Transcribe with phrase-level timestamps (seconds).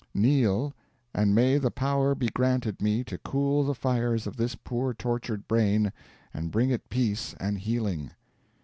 [0.15, 0.73] Kneel;
[1.13, 5.47] and may the power be granted me To cool the fires of this poor tortured
[5.47, 5.93] brain,
[6.33, 8.09] And bring it peace and healing.'